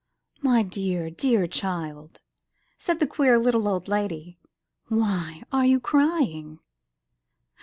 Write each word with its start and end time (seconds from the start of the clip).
''My 0.41 0.67
dear, 0.67 1.11
dear 1.11 1.45
child," 1.45 2.21
said 2.79 2.99
the 2.99 3.05
queer 3.05 3.37
little 3.37 3.67
old 3.67 3.87
lady, 3.87 4.39
"why 4.87 5.43
are 5.51 5.67
you 5.67 5.79
crying?'' 5.79 6.57